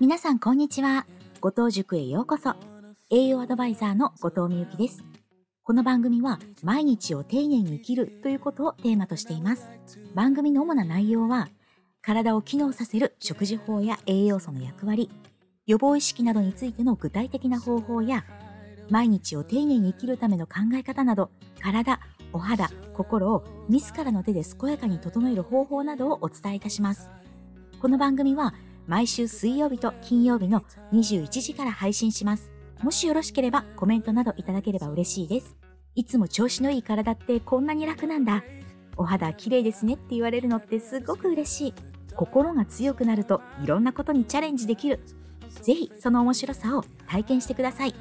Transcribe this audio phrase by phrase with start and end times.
[0.00, 1.04] 皆さんこんにちは。
[1.42, 2.54] 後藤塾へようこそ。
[3.10, 5.04] 栄養アドバイザーの後藤美由紀です。
[5.62, 9.68] この番組は毎日を丁寧に生きるということをテーマとしています。
[10.14, 11.48] 番組の主な内容は
[12.00, 15.10] 体を機能させる食事法や栄養素の役割
[15.66, 18.24] 予防意識などについての具体的な方法や
[18.88, 21.30] 毎日を丁寧に生きるための考え方など
[21.60, 22.00] 体
[22.32, 27.10] お肌心を自らの手で健やかに整える方法などをお伝えいたします。
[27.84, 28.54] この番組は
[28.86, 30.62] 毎週水曜日と金曜日の
[30.94, 32.50] 21時から配信します。
[32.82, 35.54] もしよろしければコメントなどいただければ嬉しいです。
[35.94, 38.42] いつも調子のいい体ってこんなに楽なんだ。
[38.96, 41.74] お肌綺麗ですねって言われるのってすごく嬉しい。
[42.16, 45.00] 心が強くなるといろんなことにチャレンジできる。
[45.50, 47.94] ぜひその面白さを体験してください。